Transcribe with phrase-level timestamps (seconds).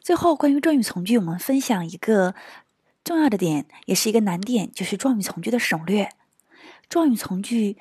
[0.00, 2.34] 最后，关于状语从句，我们分享一个
[3.04, 6.08] 重要的点，也是一个难点，就是状语从句的省略。
[6.88, 7.76] 状语从句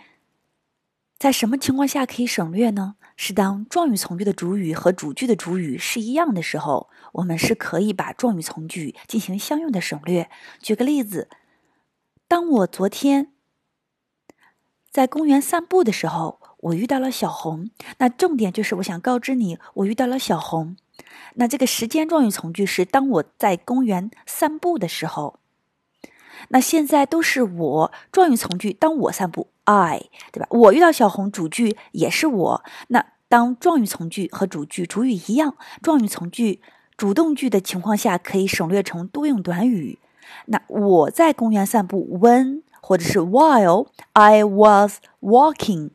[1.18, 2.96] 在什么情况下可以省略呢？
[3.16, 10.30] 是当状语从句的主语和主句的主语是一样的时候，我们是可以把状语从句进行相应的省略。
[10.62, 11.30] 举个例子，
[12.28, 13.34] 当我昨天
[14.90, 17.70] 在公园散步的时候，我遇到了小红。
[17.98, 20.78] 那重点就是我想告知你，我遇到了小红。
[21.36, 25.40] 那这个时间状语从句是当我在公园散步的时候。
[26.50, 30.48] 那现在都是我状语从句，当我散步，I，对吧？
[30.50, 32.64] 我遇到小红，主句也是我。
[32.88, 36.62] 那当状语从句和主句主语一样，状语从句
[36.96, 40.00] 主动句的情况下，可以省略成多用短语。
[40.46, 45.90] 那我在公园散步，when 或者是 while I was walking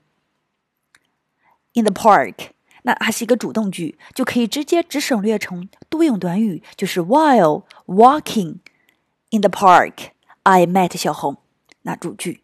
[1.73, 2.51] in the park，
[2.87, 8.59] 那还是一个主动句，就可以直接只省略成多用短语，就是 while walking
[9.31, 10.11] in the park。
[10.43, 11.39] I met 小红，
[11.83, 12.43] 那主句。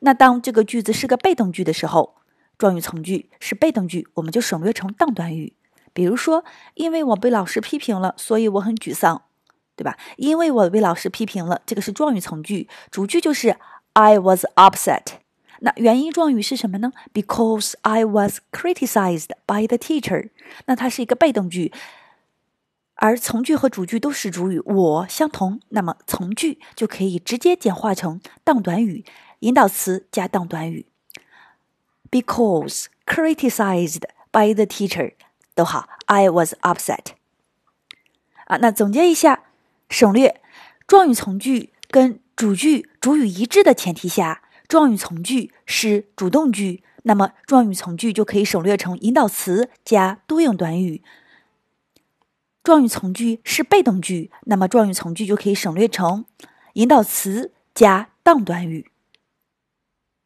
[0.00, 2.14] 那当这个句子是个被动句的时候，
[2.56, 5.54] 状语从句是被动句，我们就省略成当短语。
[5.92, 6.44] 比如说，
[6.74, 9.22] 因为我被老师批评了，所以我很沮丧，
[9.74, 9.98] 对吧？
[10.16, 13.56] 因为我被老师批评了，这个是状语从句，主句就是
[13.94, 15.06] I was upset。
[15.60, 20.30] 那原因状语是什么呢？Because I was criticized by the teacher。
[20.66, 21.72] 那它是一个被动句。
[22.94, 29.04] 而从句和主句都是主语，我相同，那么从句就可以直接简化成当短语，
[29.38, 30.86] 引导词加当短语。
[32.10, 35.14] Because criticized by the teacher
[35.54, 37.12] 都好，I was upset。
[38.44, 39.44] 啊，那总结一下，
[39.88, 40.40] 省略
[40.86, 51.02] 状语从句跟主句主语一致的前提下，状语从句是主动句，那么状语从句就可以省略成引导词加多用短语。
[52.62, 56.24] 状语从句是被动句，那么状语从句就可以省略成
[56.74, 58.89] 引导词加 done 短语。